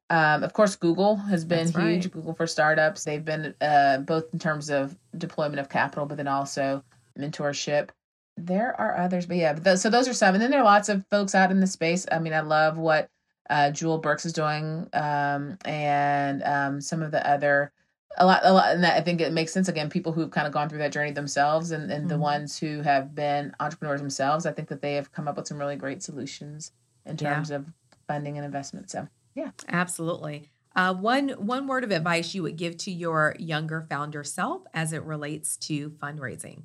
[0.09, 2.05] Um, of course, Google has been That's huge.
[2.05, 2.13] Right.
[2.13, 3.05] Google for startups.
[3.05, 6.83] They've been uh, both in terms of deployment of capital, but then also
[7.19, 7.91] mentorship.
[8.37, 9.55] There are others, but yeah.
[9.55, 11.61] But th- so those are some, and then there are lots of folks out in
[11.61, 12.07] the space.
[12.11, 13.09] I mean, I love what
[13.49, 17.73] uh, Jewel Burks is doing, um, and um, some of the other
[18.19, 19.69] a lot, a lot, and that, I think it makes sense.
[19.69, 22.09] Again, people who've kind of gone through that journey themselves, and, and mm-hmm.
[22.09, 25.47] the ones who have been entrepreneurs themselves, I think that they have come up with
[25.47, 26.73] some really great solutions
[27.05, 27.57] in terms yeah.
[27.57, 27.67] of
[28.07, 28.91] funding and investment.
[28.91, 30.51] So, yeah, absolutely.
[30.75, 34.93] Uh, one one word of advice you would give to your younger founder self as
[34.93, 36.63] it relates to fundraising.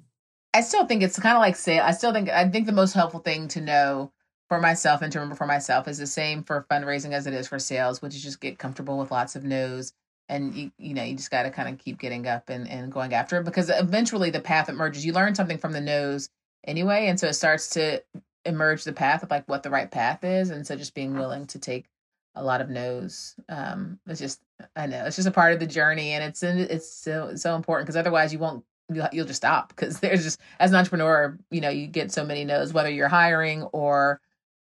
[0.53, 1.79] I still think it's kind of like say.
[1.79, 4.11] I still think I think the most helpful thing to know
[4.49, 7.47] for myself and to remember for myself is the same for fundraising as it is
[7.47, 9.93] for sales, which is just get comfortable with lots of no's
[10.29, 12.91] and you you know you just got to kind of keep getting up and, and
[12.91, 16.29] going after it because eventually the path emerges you learn something from the nose
[16.65, 18.01] anyway and so it starts to
[18.45, 21.45] emerge the path of like what the right path is, and so just being willing
[21.47, 21.87] to take
[22.35, 23.35] a lot of no's.
[23.49, 24.41] Um, it's just
[24.75, 27.87] I know it's just a part of the journey, and it's it's so so important
[27.87, 28.63] because otherwise you won't
[29.11, 32.45] you'll just stop because there's just as an entrepreneur, you know, you get so many
[32.45, 34.21] no's whether you're hiring or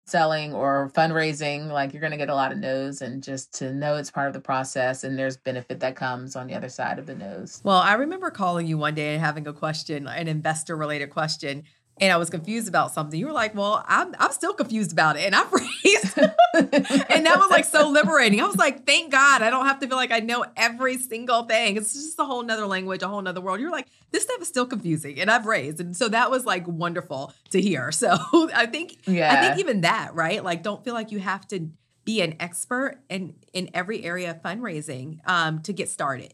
[0.05, 3.73] selling or fundraising, like you're going to get a lot of no's and just to
[3.73, 6.99] know it's part of the process and there's benefit that comes on the other side
[6.99, 7.61] of the no's.
[7.63, 11.63] Well, I remember calling you one day and having a question, an investor related question
[12.01, 13.17] and I was confused about something.
[13.17, 16.17] You were like, "Well, I'm I'm still confused about it," and I freeze.
[16.17, 18.41] and that was like so liberating.
[18.41, 21.43] I was like, "Thank God, I don't have to feel like I know every single
[21.43, 21.77] thing.
[21.77, 24.47] It's just a whole nother language, a whole nother world." You're like, "This stuff is
[24.47, 27.91] still confusing," and I've raised, and so that was like wonderful to hear.
[27.91, 28.17] So
[28.53, 30.43] I think, yeah, I think even that, right?
[30.43, 31.69] Like, don't feel like you have to
[32.03, 36.33] be an expert in in every area of fundraising um, to get started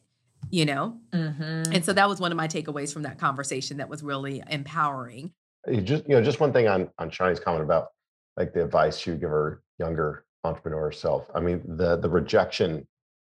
[0.50, 1.74] you know mm-hmm.
[1.74, 5.34] and so that was one of my takeaways from that conversation that was really empowering
[5.84, 7.88] just you know just one thing on on Shani's comment about
[8.36, 11.30] like the advice would give her younger entrepreneur self.
[11.34, 12.88] I mean the the rejection,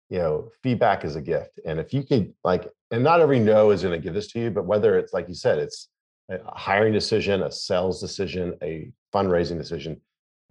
[0.09, 3.71] you know, feedback is a gift, and if you could like, and not every no
[3.71, 5.89] is going to give this to you, but whether it's like you said, it's
[6.29, 10.01] a hiring decision, a sales decision, a fundraising decision,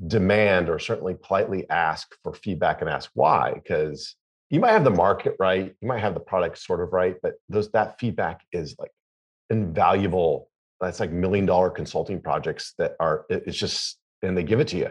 [0.07, 4.15] demand or certainly politely ask for feedback and ask why because
[4.51, 7.35] you might have the market right you might have the product sort of right but
[7.49, 8.91] those that feedback is like
[9.49, 14.69] invaluable that's like million dollar consulting projects that are it's just and they give it
[14.69, 14.91] to you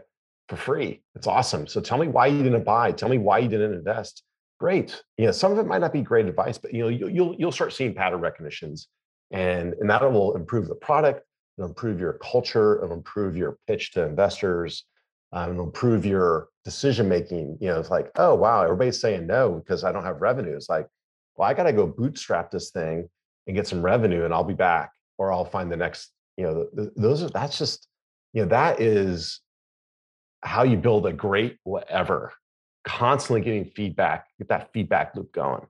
[0.50, 1.02] for free.
[1.16, 1.68] It's awesome.
[1.68, 4.24] So tell me why you didn't buy tell me why you didn't invest.
[4.60, 5.02] Great.
[5.18, 7.52] You know some of it might not be great advice but you know you'll you'll
[7.52, 8.88] start seeing pattern recognitions
[9.32, 11.22] and and that will improve the product
[11.58, 14.86] it'll improve your culture it'll improve your pitch to investors
[15.34, 17.58] um, it'll improve your decision making.
[17.60, 20.56] You know it's like oh wow everybody's saying no because i don't have revenue.
[20.56, 20.88] It's like
[21.36, 23.10] well i got to go bootstrap this thing
[23.48, 26.90] and get some revenue and i'll be back or I'll find the next, you know,
[26.96, 27.88] those are, that's just,
[28.34, 29.42] you know, that is
[30.44, 32.34] how you build a great whatever,
[32.84, 35.66] constantly getting feedback, get that feedback loop going.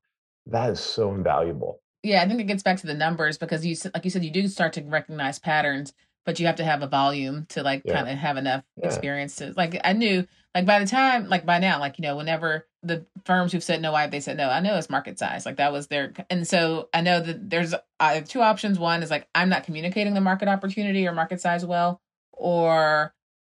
[0.48, 1.82] That is so invaluable.
[2.04, 4.32] Yeah, I think it gets back to the numbers because you, like you said, you
[4.32, 5.94] do start to recognize patterns,
[6.26, 7.94] but you have to have a volume to like yeah.
[7.94, 8.88] kind of have enough yeah.
[8.88, 9.80] experience to like.
[9.84, 13.52] I knew like by the time like by now like you know whenever the firms
[13.52, 14.50] who've said no why they said no?
[14.50, 15.46] I know it's market size.
[15.46, 18.80] Like that was their and so i know that there's have two options.
[18.80, 23.14] One is like i'm not communicating the market opportunity or market size well or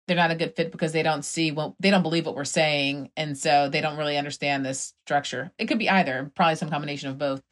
[0.07, 2.45] they're not a good fit because they don't see well they don't believe what we're
[2.45, 5.53] saying and so they don't really understand this structure.
[5.59, 7.43] It could be either probably some combination of both.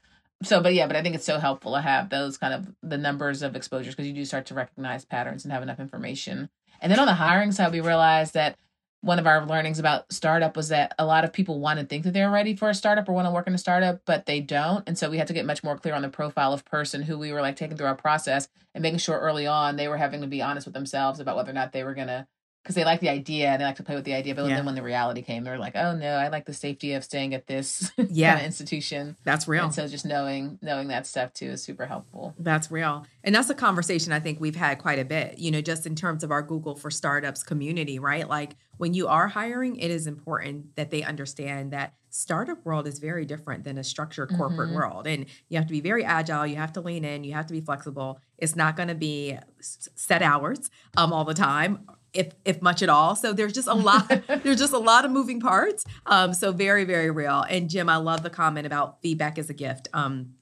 [0.43, 2.99] So but yeah but i think it's so helpful to have those kind of the
[2.99, 6.49] numbers of exposures because you do start to recognize patterns and have enough information.
[6.81, 8.57] And then on the hiring side we realized that
[9.01, 12.05] one of our learnings about startup was that a lot of people want to think
[12.05, 14.41] that they're ready for a startup or want to work in a startup, but they
[14.41, 14.89] don't.
[14.89, 17.19] And so we had to get much more clear on the profile of person who
[17.19, 20.21] we were like taking through our process and making sure early on they were having
[20.23, 22.27] to be honest with themselves about whether or not they were going to
[22.67, 24.35] because they like the idea and they like to play with the idea.
[24.35, 24.57] But yeah.
[24.57, 27.05] then when the reality came, they were like, "Oh no, I like the safety of
[27.05, 28.31] staying at this yeah.
[28.31, 29.67] kind of institution." That's real.
[29.67, 32.35] And so just knowing knowing that stuff too is super helpful.
[32.41, 35.39] That's real, and that's a conversation I think we've had quite a bit.
[35.39, 38.29] You know, just in terms of our Google for Startups community, right?
[38.29, 42.99] Like when you are hiring, it is important that they understand that startup world is
[42.99, 44.77] very different than a structured corporate mm-hmm.
[44.77, 47.47] world and you have to be very agile you have to lean in you have
[47.47, 52.33] to be flexible it's not going to be set hours um, all the time if
[52.45, 53.17] if much at all.
[53.17, 54.09] So there's just a lot
[54.43, 55.85] there's just a lot of moving parts.
[56.07, 57.45] Um, so very very real.
[57.49, 59.89] And Jim, I love the comment about feedback as a gift.
[59.93, 60.35] Um,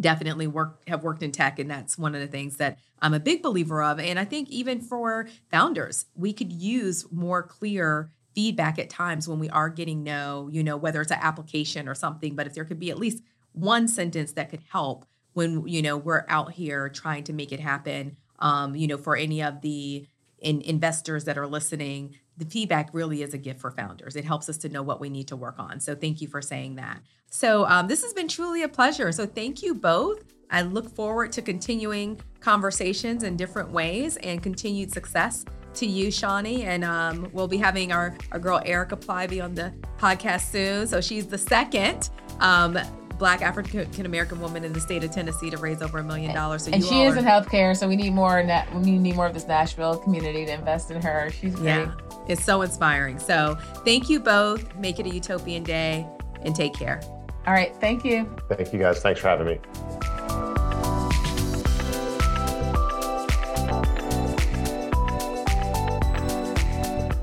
[0.00, 3.20] definitely work have worked in tech, and that's one of the things that I'm a
[3.20, 3.98] big believer of.
[3.98, 9.38] And I think even for founders, we could use more clear feedback at times when
[9.38, 12.34] we are getting no, you know, whether it's an application or something.
[12.34, 15.96] But if there could be at least one sentence that could help when you know
[15.96, 20.06] we're out here trying to make it happen um, you know for any of the
[20.42, 24.16] in investors that are listening, the feedback really is a gift for founders.
[24.16, 25.80] It helps us to know what we need to work on.
[25.80, 27.00] So thank you for saying that.
[27.30, 29.12] So um, this has been truly a pleasure.
[29.12, 30.24] So thank you both.
[30.50, 36.64] I look forward to continuing conversations in different ways and continued success to you, Shani.
[36.64, 40.86] And um, we'll be having our, our girl Erica Plybeah on the podcast soon.
[40.86, 42.78] So she's the second um,
[43.22, 46.64] black African American woman in the state of Tennessee to raise over a million dollars.
[46.64, 47.20] So and she is are...
[47.20, 48.44] in healthcare, so we need more.
[48.74, 51.30] we need more of this Nashville community to invest in her.
[51.30, 51.66] She's great.
[51.66, 51.94] Yeah,
[52.26, 53.20] it's so inspiring.
[53.20, 54.74] So thank you both.
[54.74, 56.04] Make it a utopian day,
[56.44, 57.00] and take care.
[57.46, 58.28] All right, thank you.
[58.48, 58.98] Thank you guys.
[58.98, 59.60] Thanks for having me.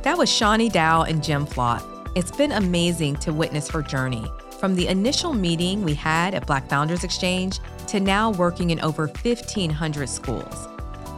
[0.03, 1.83] That was Shani Dowell and Jim Flautt.
[2.15, 4.25] It's been amazing to witness her journey
[4.60, 9.07] from the initial meeting we had at Black Founders Exchange to now working in over
[9.07, 10.68] 1,500 schools.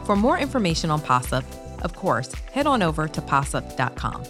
[0.06, 1.44] For more information on Possip,
[1.82, 4.24] of course, head on over to possip.com.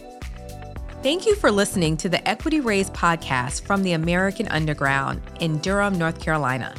[1.03, 5.97] Thank you for listening to the Equity Raise podcast from the American Underground in Durham,
[5.97, 6.75] North Carolina.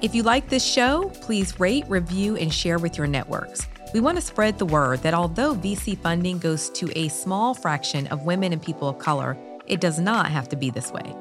[0.00, 3.66] If you like this show, please rate, review, and share with your networks.
[3.94, 8.06] We want to spread the word that although VC funding goes to a small fraction
[8.08, 9.36] of women and people of color,
[9.66, 11.14] it does not have to be this way.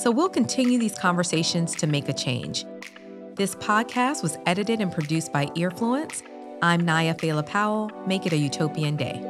[0.00, 2.64] So we'll continue these conversations to make a change.
[3.34, 6.22] This podcast was edited and produced by Earfluence.
[6.62, 7.90] I'm Naya Fela Powell.
[8.06, 9.22] Make it a utopian day.